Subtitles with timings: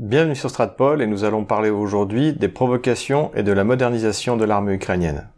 [0.00, 4.44] Bienvenue sur Stratpol et nous allons parler aujourd'hui des provocations et de la modernisation de
[4.44, 5.28] l'armée ukrainienne.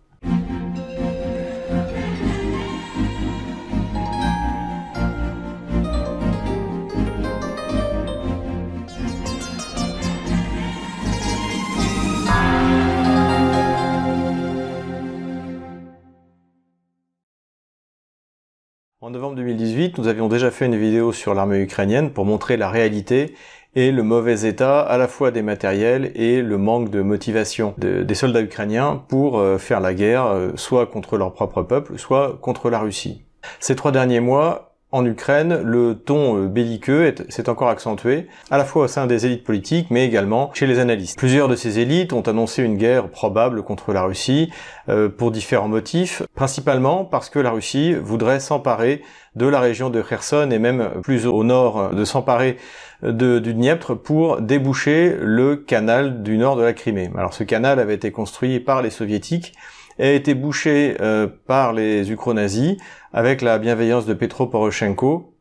[19.02, 22.68] En novembre 2018, nous avions déjà fait une vidéo sur l'armée ukrainienne pour montrer la
[22.68, 23.34] réalité
[23.74, 28.14] et le mauvais état à la fois des matériels et le manque de motivation des
[28.14, 32.70] soldats ukrainiens pour euh, faire la guerre, euh, soit contre leur propre peuple, soit contre
[32.70, 33.24] la Russie.
[33.58, 38.64] Ces trois derniers mois, en Ukraine, le ton euh, belliqueux s'est encore accentué, à la
[38.64, 41.18] fois au sein des élites politiques, mais également chez les analystes.
[41.18, 44.50] Plusieurs de ces élites ont annoncé une guerre probable contre la Russie,
[44.88, 49.02] euh, pour différents motifs, principalement parce que la Russie voudrait s'emparer
[49.36, 52.56] de la région de Kherson et même plus au nord de s'emparer
[53.02, 57.10] du Dniepr pour déboucher le canal du nord de la Crimée.
[57.16, 59.54] Alors ce canal avait été construit par les soviétiques
[60.00, 62.76] a été bouché euh, par les ukro-nazis
[63.12, 65.34] avec la bienveillance de Petro Poroshenko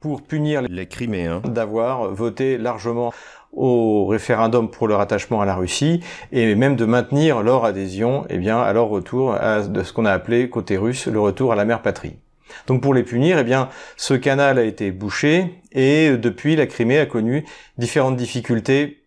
[0.00, 3.12] pour punir les Criméens d'avoir voté largement
[3.52, 6.00] au référendum pour leur attachement à la Russie
[6.32, 10.04] et même de maintenir leur adhésion eh bien, à leur retour à de ce qu'on
[10.04, 12.16] a appelé côté russe le retour à la mère patrie.
[12.66, 16.98] Donc pour les punir, eh bien, ce canal a été bouché et depuis la Crimée
[16.98, 17.44] a connu
[17.78, 19.03] différentes difficultés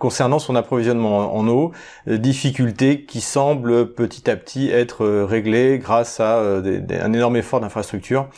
[0.00, 1.70] concernant son approvisionnement en eau,
[2.08, 7.36] euh, difficultés qui semblent petit à petit être euh, réglées grâce à euh, un énorme
[7.36, 8.28] effort d'infrastructure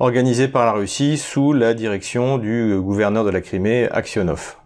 [0.00, 4.56] organisé par la Russie sous la direction du gouverneur de la Crimée, Aksionov.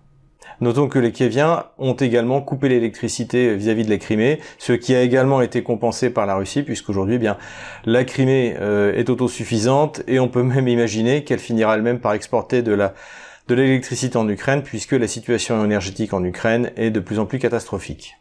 [0.60, 5.02] Notons que les Kieviens ont également coupé l'électricité vis-à-vis de la Crimée, ce qui a
[5.02, 7.36] également été compensé par la Russie, puisqu'aujourd'hui, eh bien,
[7.84, 8.56] la Crimée
[8.94, 12.94] est autosuffisante et on peut même imaginer qu'elle finira elle-même par exporter de la
[13.48, 17.38] de l'électricité en Ukraine puisque la situation énergétique en Ukraine est de plus en plus
[17.38, 18.16] catastrophique.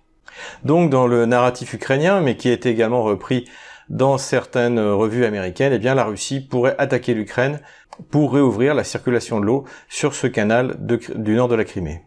[0.64, 3.48] Donc dans le narratif ukrainien, mais qui est également repris
[3.90, 7.60] dans certaines revues américaines, eh bien la Russie pourrait attaquer l'Ukraine
[8.10, 12.02] pour réouvrir la circulation de l'eau sur ce canal du nord de la Crimée.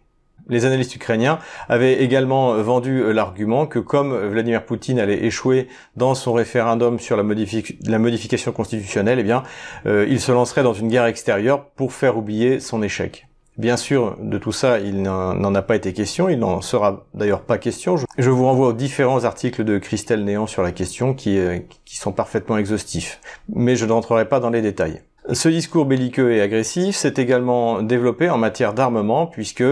[0.49, 6.15] Les analystes ukrainiens avaient également vendu euh, l'argument que comme Vladimir Poutine allait échouer dans
[6.15, 9.43] son référendum sur la, modification constitutionnelle, eh bien,
[9.87, 13.27] euh, il se lancerait dans une guerre extérieure pour faire oublier son échec.
[13.59, 17.41] Bien sûr, de tout ça, il n'en a pas été question, il n'en sera d'ailleurs
[17.41, 17.97] pas question.
[18.19, 22.13] Je vous renvoie aux différents articles de Christelle Néant sur la question euh, qui sont
[22.13, 23.19] parfaitement exhaustifs,
[23.49, 25.01] mais je n'entrerai pas dans les détails.
[25.33, 29.65] Ce discours belliqueux et agressif s'est également développé en matière d'armement puisque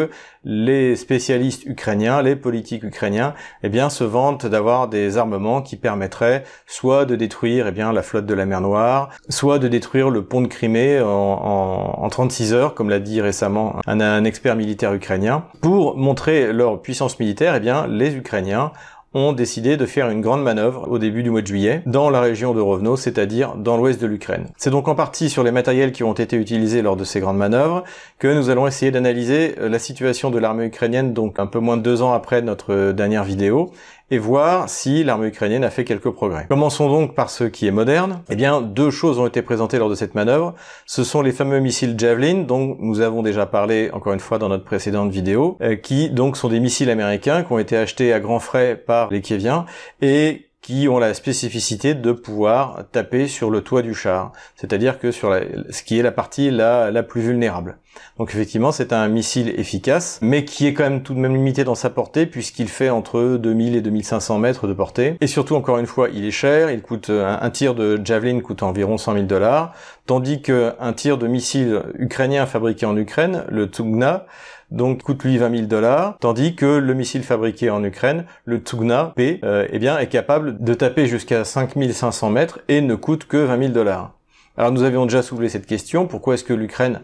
[0.45, 6.43] les spécialistes ukrainiens, les politiques ukrainiens, eh bien, se vantent d'avoir des armements qui permettraient
[6.67, 10.25] soit de détruire eh bien, la flotte de la mer Noire, soit de détruire le
[10.25, 14.93] pont de Crimée en, en, 36 heures, comme l'a dit récemment un, un, expert militaire
[14.93, 15.45] ukrainien.
[15.61, 18.73] Pour montrer leur puissance militaire, eh bien, les Ukrainiens
[19.15, 22.21] ont décidé de faire une grande manœuvre au début du mois de juillet dans la
[22.21, 24.47] région de Rovno, c'est-à-dire dans l'ouest de l'Ukraine.
[24.57, 27.39] C'est donc en partie sur les matériels qui ont été utilisés lors de ces grandes
[27.39, 27.85] manœuvres
[28.19, 31.83] que nous allons essayer d'analyser la situation de l'armée ukrainienne, donc un peu moins de
[31.83, 33.71] deux ans après notre dernière vidéo,
[34.11, 36.47] et voir si l'armée ukrainienne a fait quelques progrès.
[36.49, 38.23] Commençons donc par ce qui est moderne.
[38.31, 40.55] Eh bien, deux choses ont été présentées lors de cette manœuvre.
[40.87, 44.49] Ce sont les fameux missiles Javelin, dont nous avons déjà parlé encore une fois dans
[44.49, 48.21] notre précédente vidéo, euh, qui donc sont des missiles américains qui ont été achetés à
[48.21, 49.65] grands frais par les Kieviens
[50.03, 55.11] et qui ont la spécificité de pouvoir taper sur le toit du char, c'est-à-dire que
[55.11, 57.77] sur la, ce qui est la partie la, la plus vulnérable.
[58.19, 61.65] Donc effectivement, c'est un missile efficace, mais qui est quand même tout de même limité
[61.65, 65.17] dans sa portée, puisqu'il fait entre 2000 et 2500 mètres de portée.
[65.21, 68.63] Et surtout, encore une fois, il est cher, il coûte un, tir de Javelin coûte
[68.63, 69.75] environ 100 000 dollars,
[70.07, 74.27] tandis qu'un tir de missile ukrainien fabriqué en Ukraine, le Tugna,
[74.71, 79.13] donc coûte lui 20 000 dollars, tandis que le missile fabriqué en Ukraine, le Tugna
[79.15, 83.37] P, euh, eh bien, est capable de taper jusqu'à 5500 mètres et ne coûte que
[83.37, 84.13] 20 000 dollars.
[84.57, 87.01] Alors nous avions déjà soulevé cette question, pourquoi est-ce que l'Ukraine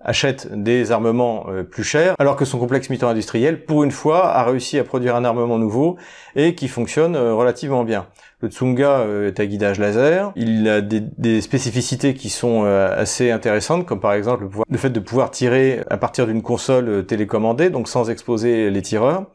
[0.00, 4.28] achète des armements euh, plus chers, alors que son complexe militaire industriel, pour une fois,
[4.28, 5.96] a réussi à produire un armement nouveau
[6.36, 8.06] et qui fonctionne euh, relativement bien.
[8.40, 13.86] Le Tsunga euh, est à guidage laser, il a des, spécificités qui sont assez intéressantes,
[13.86, 17.88] comme par exemple le, le fait de pouvoir tirer à partir d'une console télécommandée, donc
[17.88, 19.26] sans exposer les tireurs.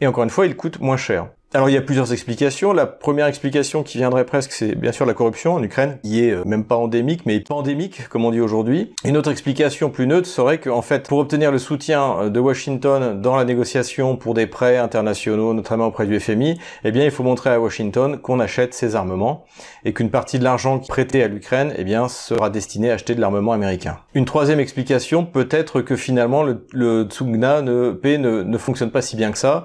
[0.00, 1.28] Et encore une fois, il coûte moins cher.
[1.54, 2.72] Alors il y a plusieurs explications.
[2.72, 6.32] La première explication qui viendrait presque, c'est bien sûr la corruption en Ukraine, qui est
[6.32, 8.92] euh, même pas endémique, mais pandémique, comme on dit aujourd'hui.
[9.04, 13.22] Une autre explication plus neutre serait qu'en fait, pour obtenir le soutien euh, de Washington
[13.22, 17.22] dans la négociation pour des prêts internationaux, notamment auprès du FMI, eh bien il faut
[17.22, 19.44] montrer à Washington qu'on achète ces armements
[19.84, 23.20] et qu'une partie de l'argent prêté à l'Ukraine, eh bien sera destiné à acheter de
[23.20, 23.98] l'armement américain.
[24.14, 29.00] Une troisième explication peut être que finalement le, le Tsugna ne, ne, ne fonctionne pas
[29.00, 29.64] si bien que ça,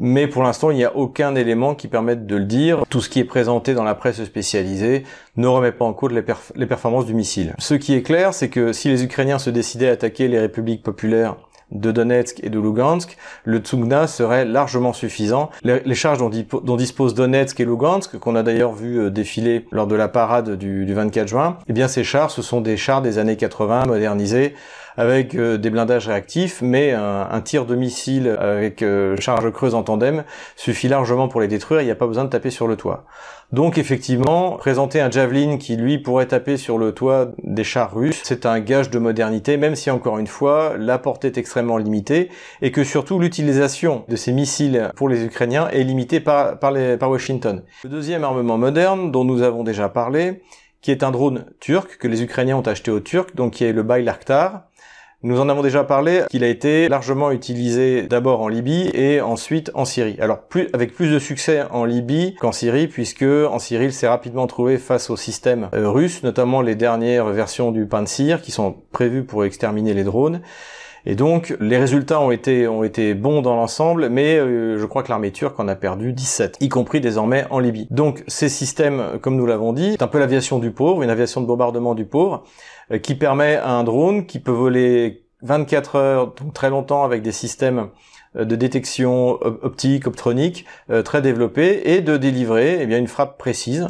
[0.00, 2.84] mais pour l'instant il n'y a aucun élément qui permette de le dire.
[2.88, 5.04] Tout ce qui est présenté dans la presse spécialisée
[5.36, 7.54] ne remet pas en cause les, performances du missile.
[7.58, 10.82] Ce qui est clair, c'est que si les Ukrainiens se décidaient à attaquer les républiques
[10.82, 11.36] populaires
[11.70, 15.50] de Donetsk et de Lugansk, le Tsugna serait largement suffisant.
[15.62, 19.86] Les, charges dont, dont, disposent Donetsk et Lugansk, qu'on a d'ailleurs vu euh, défiler lors
[19.86, 23.02] de la parade du, du 24 juin, eh bien ces chars, ce sont des chars
[23.02, 24.54] des années 80 modernisés
[24.98, 29.84] avec euh, des blindages réactifs, mais un, tir de missile avec euh, charge creuse en
[29.84, 30.24] tandem
[30.56, 33.04] suffit largement pour les détruire, il n'y a pas besoin de taper sur le toit.
[33.52, 38.20] Donc effectivement, présenter un Javelin qui lui pourrait taper sur le toit des chars russes,
[38.24, 42.28] c'est un gage de modernité, même si encore une fois, la portée est extrêmement limitée,
[42.60, 46.96] et que surtout l'utilisation de ces missiles pour les Ukrainiens est limitée par, par, les,
[46.96, 47.62] par Washington.
[47.84, 50.42] Le deuxième armement moderne, dont nous avons déjà parlé,
[50.82, 53.72] qui est un drone turc que les Ukrainiens ont acheté aux Turcs, donc qui est
[53.72, 54.64] le Bayraktar,
[55.24, 59.72] nous en avons déjà parlé, qu'il a été largement utilisé d'abord en Libye et ensuite
[59.74, 60.16] en Syrie.
[60.20, 64.06] Alors plus, avec plus de succès en Libye qu'en Syrie, puisque en Syrie il s'est
[64.06, 68.76] rapidement trouvé face au système euh, russe, notamment les dernières versions du Pantsir qui sont
[68.92, 70.40] prévues pour exterminer les drones.
[71.04, 75.02] Et donc les résultats ont été ont été bons dans l'ensemble, mais euh, je crois
[75.02, 77.88] que l'armée turque en a perdu 17, y compris désormais en Libye.
[77.90, 81.40] Donc ces systèmes, comme nous l'avons dit, c'est un peu l'aviation du pauvre, une aviation
[81.40, 82.44] de bombardement du pauvre.
[82.90, 87.22] Euh, qui permet à un drone qui peut voler 24 heures, donc très longtemps avec
[87.22, 87.88] des systèmes
[88.36, 93.38] euh, de détection optique, optronique euh, très développés et de délivrer eh bien une frappe
[93.38, 93.88] précise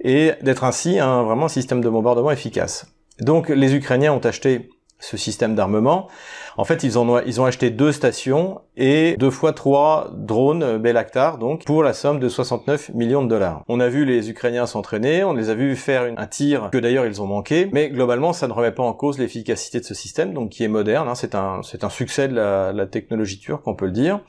[0.00, 2.86] et d'être ainsi un vraiment système de bombardement efficace.
[3.20, 6.08] Donc les Ukrainiens ont acheté ce système d'armement.
[6.56, 11.38] En fait, ils, ont, ils ont acheté deux stations et deux fois trois drones Belaktar,
[11.38, 13.62] donc pour la somme de 69 millions de dollars.
[13.68, 17.06] On a vu les Ukrainiens s'entraîner, on les a vus faire un tir que d'ailleurs
[17.06, 20.34] ils ont manqué, mais globalement, ça ne remet pas en cause l'efficacité de ce système,
[20.34, 21.08] donc qui est moderne.
[21.08, 21.14] Hein.
[21.14, 24.20] c'est un, un succès de la, la technologie turque, on peut le dire.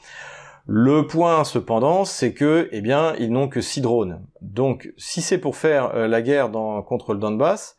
[0.72, 4.22] Le point cependant, c'est que, eh bien, ils n'ont que six drones.
[4.42, 7.75] Donc, si c'est pour faire euh, la guerre dans, contre le Donbass,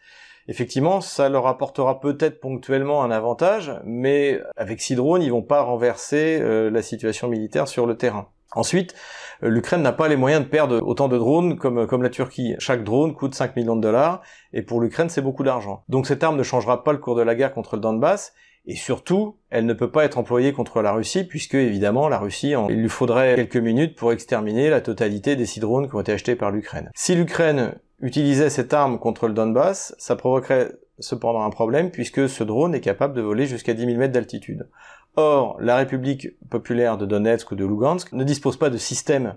[0.48, 5.62] effectivement, ça leur apportera peut-être ponctuellement un avantage, mais avec six drones, ils vont pas
[5.62, 8.28] renverser euh, la situation militaire sur le terrain.
[8.52, 8.94] Ensuite,
[9.42, 12.54] euh, l'Ukraine n'a pas les moyens de perdre autant de drones comme, comme la Turquie.
[12.58, 14.22] Chaque drone coûte 5 millions de dollars,
[14.52, 15.84] et pour l'Ukraine, c'est beaucoup d'argent.
[15.88, 18.32] Donc cette arme ne changera pas le cours de la guerre contre le Donbass,
[18.66, 22.54] et surtout, elle ne peut pas être employée contre la Russie, puisque évidemment, la Russie,
[22.68, 26.12] il lui faudrait quelques minutes pour exterminer la totalité des six drones qui ont été
[26.12, 26.90] achetés par l'Ukraine.
[26.94, 32.44] Si l'Ukraine utilisait cette arme contre le Donbass, ça provoquerait cependant un problème puisque ce
[32.44, 34.68] drone est capable de voler jusqu'à 10 000 mètres d'altitude.
[35.16, 39.34] Or, la République populaire de Donetsk ou de Lugansk ne dispose pas de système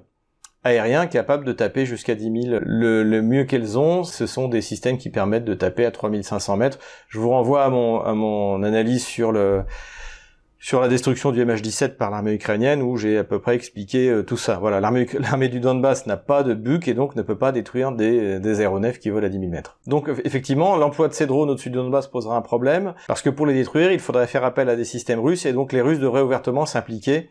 [0.63, 2.59] aérien capable de taper jusqu'à 10 000.
[2.61, 6.79] Le, mieux qu'elles ont, ce sont des systèmes qui permettent de taper à 3500 mètres.
[7.09, 9.63] Je vous renvoie à mon, analyse sur le,
[10.71, 14.37] la destruction du MH17 par l'armée ukrainienne où j'ai à peu près expliqué euh, tout
[14.37, 14.57] ça.
[14.59, 18.39] Voilà, l'armée du Donbass n'a pas de buc et donc ne peut pas détruire des,
[18.39, 19.77] des aéronefs qui volent à 10 000 mètres.
[19.87, 23.45] Donc effectivement, l'emploi de ces drones au-dessus du Donbass posera un problème parce que pour
[23.45, 26.21] les détruire, il faudrait faire appel à des systèmes russes et donc les Russes devraient
[26.21, 27.29] ouvertement s'impliquer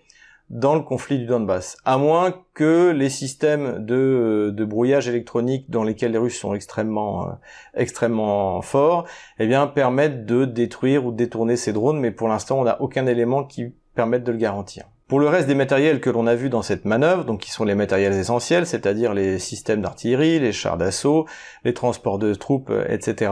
[0.50, 5.82] dans le conflit du Donbass, à moins que les systèmes de, de brouillage électronique dans
[5.82, 7.32] lesquels les Russes sont extrêmement euh,
[7.74, 9.06] extrêmement forts,
[9.38, 13.06] eh bien permettent de détruire ou détourner ces drones, mais pour l'instant on n'a aucun
[13.06, 14.84] élément qui permette de le garantir.
[15.08, 17.64] Pour le reste des matériels que l'on a vus dans cette manœuvre, donc qui sont
[17.64, 21.26] les matériels essentiels, c'est-à-dire les systèmes d'artillerie, les chars d'assaut,
[21.64, 23.30] les transports de troupes, euh, etc.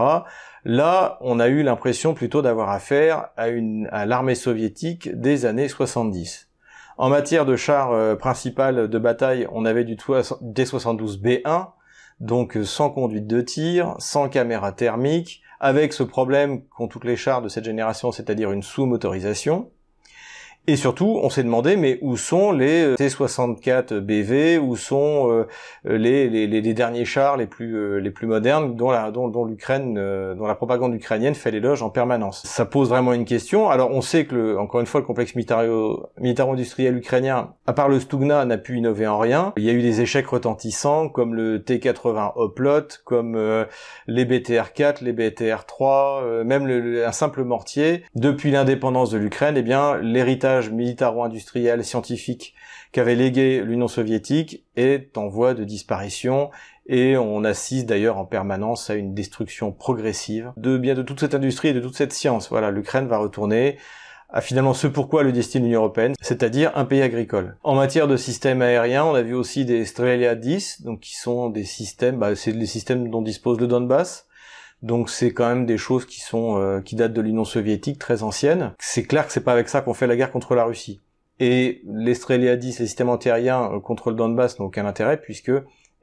[0.65, 5.69] Là, on a eu l'impression plutôt d'avoir affaire à, une, à l'armée soviétique des années
[5.69, 6.50] 70.
[7.01, 11.69] En matière de char euh, principal de bataille, on avait du D72B1,
[12.21, 17.17] donc euh, sans conduite de tir, sans caméra thermique, avec ce problème qu'ont toutes les
[17.17, 19.71] chars de cette génération, c'est-à-dire une sous-motorisation.
[20.71, 25.49] Et surtout, on s'est demandé, mais où sont les euh, T-64 BV, où sont euh,
[25.85, 29.45] les, les, les, derniers chars les plus euh, les plus modernes dont la dont, dont
[29.45, 32.43] l'Ukraine, dont la propagande ukrainienne fait l'éloge en permanence?
[32.45, 33.69] Ça pose vraiment une question.
[33.69, 37.99] Alors, on sait que le, encore une fois, le complexe militaro-industriel ukrainien, à part le
[37.99, 39.53] Stugna, n'a pu innover en rien.
[39.57, 43.67] Il y a eu des échecs retentissants, comme le T-80 Hoplot, comme
[44.07, 48.05] les BTR-4, les BTR-3, même le, un simple mortier.
[48.15, 52.55] Depuis l'indépendance de l'Ukraine, eh bien, l'héritage militaro-industriel scientifique
[52.93, 56.51] qu'avait légué l'Union soviétique est en voie de disparition
[56.87, 61.35] et on assiste d'ailleurs en permanence à une destruction progressive de bien de toute cette
[61.35, 62.51] industrie et de toute cette science.
[62.51, 63.79] Voilà, l'Ukraine va retourner
[64.33, 67.57] à finalement ce pourquoi le destin de l'Union européenne, c'est-à-dire un pays agricole.
[67.63, 71.49] En matière de systèmes aériens, on a vu aussi des Strelia 10, donc qui sont
[71.49, 74.27] des systèmes, bah, c'est les systèmes dont dispose le Donbass.
[74.83, 78.23] Donc c'est quand même des choses qui sont euh, qui datent de l'Union soviétique très
[78.23, 78.73] ancienne.
[78.79, 81.01] C'est clair que c'est pas avec ça qu'on fait la guerre contre la Russie.
[81.39, 85.53] Et les Strelia 10, les systèmes antiaériens euh, contre le Donbass n'ont aucun intérêt puisque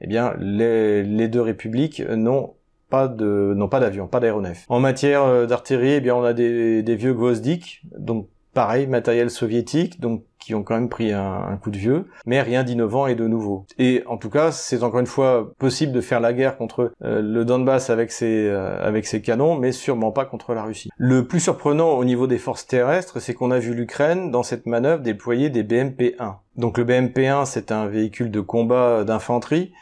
[0.00, 2.54] eh bien les, deux républiques n'ont
[2.88, 4.64] pas de n'ont pas d'avion, pas d'aéronef.
[4.68, 9.30] En matière euh, d'artillerie, eh bien on a des, des vieux Gvozdik, donc pareil matériel
[9.30, 13.14] soviétique, donc qui ont quand même pris un, coup de vieux, mais rien d'innovant et
[13.14, 13.66] de nouveau.
[13.78, 17.20] Et en tout cas, c'est encore une fois possible de faire la guerre contre euh,
[17.20, 20.90] le Donbass avec ses euh, avec ses canons, mais sûrement pas contre la Russie.
[20.96, 24.66] Le plus surprenant au niveau des forces terrestres, c'est qu'on a vu l'Ukraine dans cette
[24.66, 26.36] manœuvre déployer des BMP-1.
[26.56, 29.72] Donc le BMP-1, c'est un véhicule de combat d'infanterie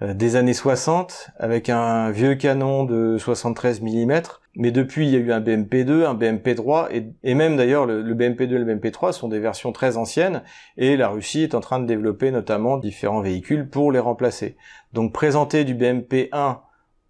[0.00, 4.22] des années 60 avec un vieux canon de 73 mm.
[4.56, 8.02] Mais depuis, il y a eu un BMP2, un BMP3 et, et même d'ailleurs le,
[8.14, 10.42] BMP2 et le BMP3 sont des versions très anciennes
[10.76, 14.56] et la Russie est en train de développer notamment différents véhicules pour les remplacer.
[14.92, 16.58] Donc présenter du BMP1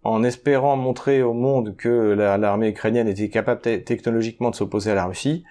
[0.03, 5.05] en espérant montrer au monde que l'armée ukrainienne était capable technologiquement de s'opposer à la
[5.05, 5.43] Russie,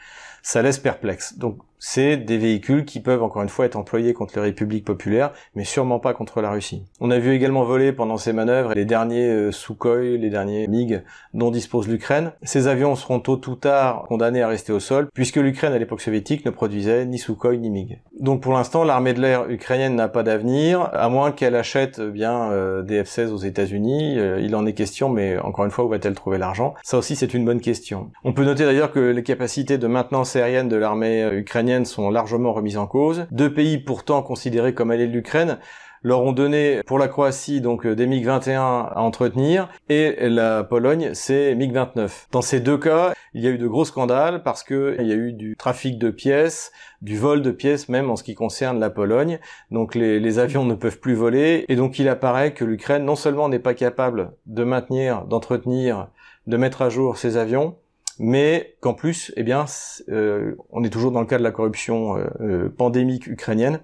[0.42, 1.38] ça laisse perplexe.
[1.38, 5.32] Donc c'est des véhicules qui peuvent encore une fois être employés contre les républiques populaires,
[5.54, 6.82] mais sûrement pas contre la Russie.
[6.98, 11.02] On a vu également voler pendant ces manœuvres les derniers euh, Sukhoi, les derniers MiG
[11.34, 12.32] dont dispose l'Ukraine.
[12.42, 16.00] Ces avions seront tôt ou tard condamnés à rester au sol, puisque l'Ukraine à l'époque
[16.00, 18.00] soviétique ne produisait ni Sukhoi ni MiG.
[18.18, 22.10] Donc pour l'instant, l'armée de l'air ukrainienne n'a pas d'avenir, à moins qu'elle achète euh,
[22.10, 24.16] bien euh, des F-16 aux États-Unis.
[24.40, 26.72] il en est question, mais encore une fois, où va-t-elle trouver l'argent?
[26.82, 28.10] Ça aussi, c'est une bonne question.
[28.24, 32.52] On peut noter d'ailleurs que les capacités de maintenance aérienne de l'armée ukrainienne sont largement
[32.52, 33.26] remises en cause.
[33.32, 35.58] Deux pays pourtant considérés comme alliés de l'Ukraine
[36.04, 41.10] leur ont donné pour la Croatie donc euh, des MiG-21 à entretenir et la Pologne
[41.14, 42.26] c'est MiG-29.
[42.30, 45.12] Dans ces deux cas, il y a eu de gros scandales parce que il y
[45.12, 48.78] a eu du trafic de pièces, du vol de pièces même en ce qui concerne
[48.78, 49.40] la Pologne.
[49.70, 53.16] Donc les, les avions ne peuvent plus voler et donc il apparaît que l'Ukraine non
[53.16, 56.08] seulement n'est pas capable de maintenir, d'entretenir,
[56.46, 57.76] de mettre à jour ses avions,
[58.18, 59.64] mais qu'en plus, eh bien,
[60.08, 63.80] euh, on est toujours dans le cas de la corruption euh, euh, pandémique ukrainienne,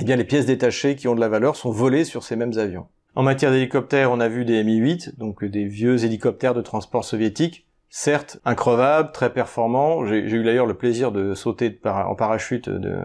[0.00, 2.56] eh bien, les pièces détachées qui ont de la valeur sont volées sur ces mêmes
[2.56, 2.86] avions.
[3.14, 7.66] En matière d'hélicoptères, on a vu des Mi-8, donc des vieux hélicoptères de transport soviétiques,
[7.90, 10.06] certes increvables, très performants.
[10.06, 13.00] J'ai eu d'ailleurs le plaisir de sauter en parachute de,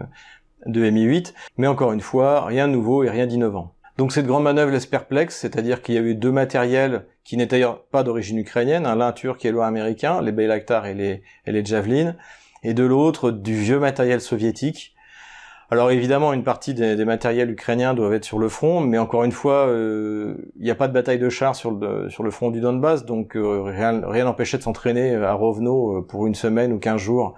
[0.64, 3.74] de Mi-8, mais encore une fois, rien de nouveau et rien d'innovant.
[3.98, 7.64] Donc cette grande manœuvre laisse perplexe, c'est-à-dire qu'il y a eu deux matériels qui n'étaient
[7.90, 12.14] pas d'origine ukrainienne, un l'un turc et l'autre américain, les Bayraktar et les, et Javelin,
[12.62, 14.94] et de l'autre du vieux matériel soviétique.
[15.72, 19.32] Alors évidemment, une partie des, matériels ukrainiens doivent être sur le front, mais encore une
[19.32, 23.04] fois, euh, il n'y a pas de bataille de chars sur le, front du Donbass,
[23.04, 27.34] donc euh, rien n'empêchait de s'entraîner à Rovno euh, pour une semaine ou quinze jours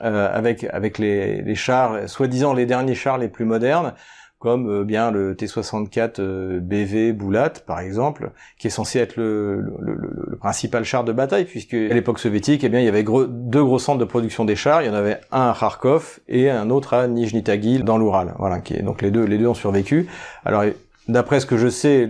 [0.00, 3.94] avec, les chars, soi-disant les derniers chars les plus modernes
[4.38, 9.60] comme euh, bien le T64 euh, BV Boulat par exemple, qui est censé être le,
[9.80, 13.04] le, le, principal char de bataille, puisque à l'époque soviétique, eh bien il y avait
[13.04, 14.82] deux gros centres de production des chars.
[14.82, 18.34] Il y en avait un à Kharkov et un autre à Nijni Tagil dans l'Oural.
[18.38, 20.06] Voilà, donc les deux les deux ont survécu.
[20.44, 20.64] Alors
[21.06, 22.08] D'après ce que je sais,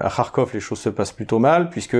[0.00, 1.96] à Kharkov, les choses se passent plutôt mal puisque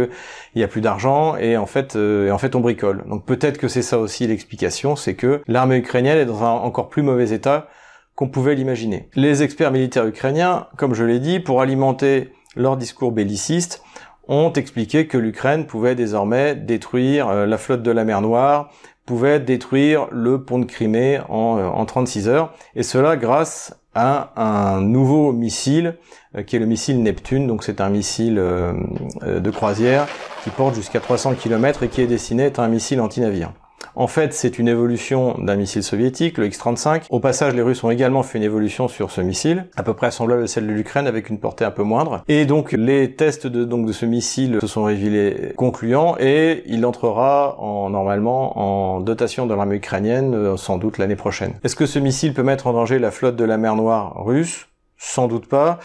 [0.55, 3.03] il y a plus d'argent et en fait, euh, et en fait, on bricole.
[3.09, 6.91] Donc peut-être que c'est ça aussi l'explication, c'est que l'armée ukrainienne est dans un encore
[6.91, 7.69] plus mauvais état
[8.15, 9.09] qu'on pouvait l'imaginer.
[9.15, 13.83] Les experts militaires ukrainiens, comme je l'ai dit, pour alimenter leur discours belliciste,
[14.29, 18.71] ont expliqué que l'Ukraine pouvait désormais détruire euh, la flotte de la mer Noire,
[19.05, 24.33] pouvait détruire le pont de Crimée en, euh, en 36 heures, et cela grâce à
[24.37, 25.99] un nouveau missile
[26.37, 30.07] euh, qui est le missile Neptune, donc c'est un missile de croisière
[30.45, 33.53] qui porte jusqu'à 300 km et qui est destiné à être un missile anti-navire.
[33.95, 37.03] En fait, c'est une évolution d'un missile soviétique, le X-35.
[37.11, 40.11] Au passage, les Russes ont également fait une évolution sur ce missile, à peu près
[40.11, 42.23] semblable à celle de l'Ukraine, avec une portée un peu moindre.
[42.29, 47.57] Et donc, les tests de, de ce missile se sont révélés concluants et il entrera
[47.61, 51.55] en, normalement en dotation de l'armée ukrainienne, euh, sans doute l'année prochaine.
[51.65, 54.69] Est-ce que ce missile peut mettre en danger la flotte de la mer Noire russe?
[54.97, 55.81] Sans doute pas.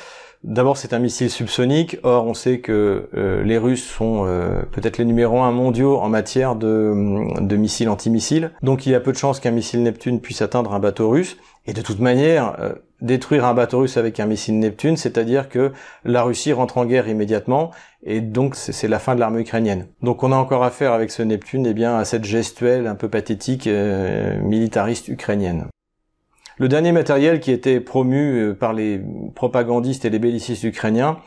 [0.48, 1.98] D'abord, c'est un missile subsonique.
[2.04, 6.08] Or, on sait que euh, les Russes sont euh, peut-être les numéros un mondiaux en
[6.08, 6.94] matière de,
[7.58, 8.51] missiles antimissiles.
[8.63, 11.36] Donc, il y a peu de chances qu'un missile Neptune puisse atteindre un bateau russe.
[11.66, 15.74] Et de toute manière, euh, détruire un bateau russe avec un missile Neptune, c'est-à-dire que
[16.06, 17.72] la Russie rentre en guerre immédiatement,
[18.04, 19.88] et donc c'est la fin de l'armée ukrainienne.
[20.01, 23.10] Donc on a encore affaire avec ce Neptune, eh bien, à cette gestuelle un peu
[23.10, 25.68] pathétique militariste ukrainienne.
[26.60, 29.00] Le dernier matériel qui était promu euh, par les
[29.36, 31.18] propagandistes et les bellicistes ukrainiens,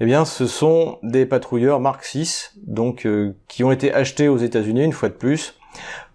[0.00, 4.38] eh bien, ce sont des patrouilleurs Mark VI, donc euh, qui ont été achetés aux
[4.38, 5.54] États-Unis une fois de plus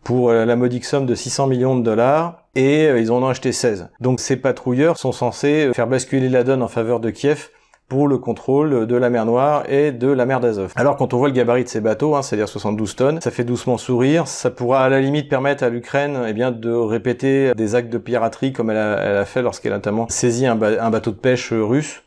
[0.04, 3.90] pour la modique somme de 600 millions de dollars et ils en ont acheté 16.
[4.02, 7.50] Donc ces patrouilleurs sont censés faire basculer la donne en faveur de Kiev
[7.88, 10.74] pour le contrôle de la mer Noire et de la mer d'Azov.
[10.76, 13.44] Alors quand on voit le gabarit de ces bateaux, hein, c'est-à-dire 72 tonnes, ça fait
[13.44, 17.76] doucement sourire, ça pourra à la limite permettre à l'Ukraine eh bien de répéter des
[17.76, 21.54] actes de piraterie comme elle a, fait lorsqu'elle a notamment saisi un, bateau de pêche
[21.54, 22.02] russe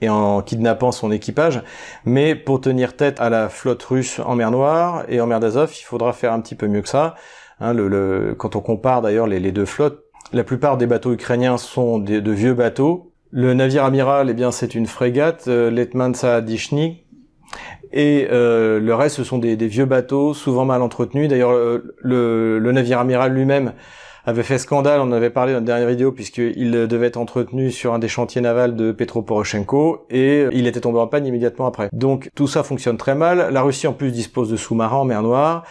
[0.00, 1.62] et en kidnappant son équipage.
[2.04, 5.72] Mais pour tenir tête à la flotte russe en mer Noire et en mer d'Azov,
[5.78, 7.16] il faudra faire un petit peu mieux que ça.
[7.58, 11.98] Hein, le, quand on compare d'ailleurs les, deux flottes, la plupart des bateaux ukrainiens sont
[11.98, 17.04] de vieux bateaux le navire amiral, eh bien, c'est une frégate, euh, Letmansa Dishny,
[17.92, 21.28] et euh, le reste, ce sont des, vieux bateaux, souvent mal entretenus.
[21.28, 21.52] D'ailleurs,
[21.98, 23.72] le, navire amiral lui-même
[24.24, 27.70] avait fait scandale, on en avait parlé dans la dernière vidéo, puisqu'il devait être entretenu
[27.70, 31.66] sur un des chantiers navals de Petro Poroshenko, et il était tombé en panne immédiatement
[31.66, 31.88] après.
[31.92, 33.52] Donc tout ça fonctionne très mal.
[33.52, 35.64] La Russie, en plus, dispose de sous-marins en mer Noire,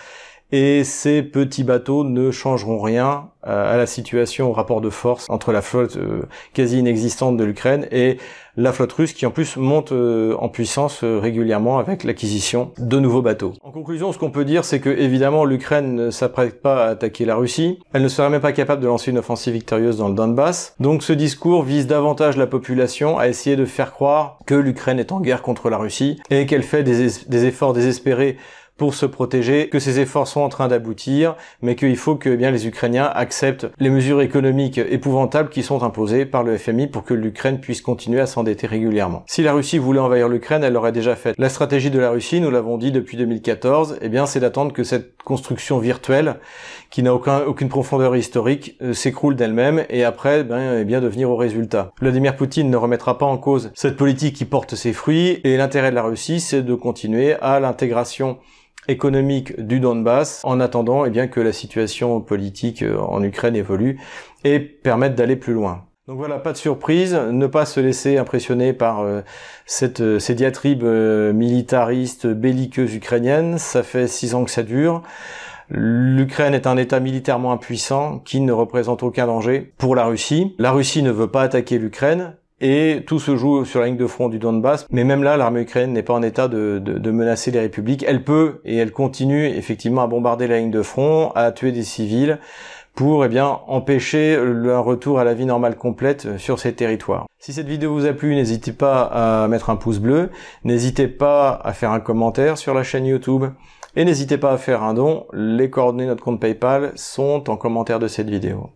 [0.51, 5.51] et ces petits bateaux ne changeront rien à la situation au rapport de force entre
[5.51, 8.17] la flotte euh, quasi inexistante de l'Ukraine et
[8.57, 13.21] la flotte russe qui en plus monte euh, en puissance régulièrement avec l'acquisition de nouveaux
[13.21, 13.53] bateaux.
[13.63, 17.23] En conclusion, ce qu'on peut dire, c'est que évidemment l'Ukraine ne s'apprête pas à attaquer
[17.23, 17.79] la Russie.
[17.93, 20.75] Elle ne serait même pas capable de lancer une offensive victorieuse dans le Donbass.
[20.79, 25.13] Donc ce discours vise davantage la population à essayer de faire croire que l'Ukraine est
[25.13, 28.37] en guerre contre la Russie et qu'elle fait des efforts désespérés
[28.79, 32.37] pour se protéger, que ces efforts sont en train d'aboutir, mais qu'il faut que eh
[32.37, 37.03] bien les Ukrainiens acceptent les mesures économiques épouvantables qui sont imposées par le FMI pour
[37.03, 39.23] que l'Ukraine puisse continuer à s'endetter régulièrement.
[39.27, 41.35] Si la Russie voulait envahir l'Ukraine, elle l'aurait déjà fait.
[41.37, 44.83] La stratégie de la Russie, nous l'avons dit depuis 2014, eh bien c'est d'attendre que
[44.83, 46.37] cette construction virtuelle,
[46.89, 51.07] qui n'a aucun, aucune profondeur historique, euh, s'écroule d'elle-même et après ben, eh bien de
[51.07, 51.91] venir au résultat.
[51.99, 55.91] Vladimir Poutine ne remettra pas en cause cette politique qui porte ses fruits et l'intérêt
[55.91, 58.39] de la Russie, c'est de continuer à l'intégration
[58.87, 63.99] économique du Donbass en attendant eh bien, que la situation politique euh, en Ukraine évolue
[64.43, 65.85] et permette d'aller plus loin.
[66.07, 69.21] Donc voilà, pas de surprise, ne pas se laisser impressionner par euh,
[69.67, 73.59] cette, euh, ces diatribes militaristes, belliqueuses ukrainiennes.
[73.59, 75.03] Ça fait six ans que ça dure.
[75.69, 80.55] L'Ukraine est un État militairement impuissant qui ne représente aucun danger pour la Russie.
[80.57, 84.07] La Russie ne veut pas attaquer l'Ukraine, et tout se joue sur la ligne de
[84.07, 84.85] front du Donbass.
[84.89, 88.03] Mais même là, l'armée ukrainienne n'est pas en état de, menacer les républiques.
[88.07, 91.83] Elle peut et elle continue effectivement à bombarder la ligne de front, à tuer des
[91.83, 92.39] civils
[92.95, 97.27] pour eh bien empêcher un retour à la vie normale complète sur ces territoires.
[97.37, 100.31] Si cette vidéo vous a plu, n'hésitez pas à mettre un pouce bleu,
[100.65, 103.45] n'hésitez pas à faire un commentaire sur la chaîne YouTube
[103.95, 105.25] et n'hésitez pas à faire un don.
[105.31, 108.69] Les coordonnées de notre compte PayPal sont en commentaire de cette vidéo.